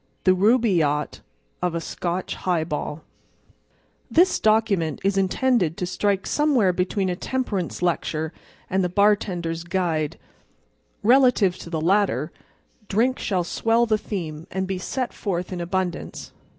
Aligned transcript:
THE 0.23 0.31
RUBAIYAT 0.33 1.19
OF 1.61 1.75
A 1.75 1.79
SCOTCH 1.79 2.33
HIGHBALL 2.33 3.03
This 4.09 4.39
document 4.39 4.99
is 5.03 5.15
intended 5.15 5.77
to 5.77 5.85
strike 5.85 6.25
somewhere 6.25 6.73
between 6.73 7.07
a 7.07 7.15
temperance 7.15 7.83
lecture 7.83 8.33
and 8.67 8.83
the 8.83 8.89
"Bartender's 8.89 9.63
Guide." 9.63 10.17
Relative 11.03 11.55
to 11.59 11.69
the 11.69 11.79
latter, 11.79 12.31
drink 12.87 13.19
shall 13.19 13.43
swell 13.43 13.85
the 13.85 13.99
theme 13.99 14.47
and 14.49 14.65
be 14.65 14.79
set 14.79 15.13
forth 15.13 15.53
in 15.53 15.61
abundance. 15.61 16.31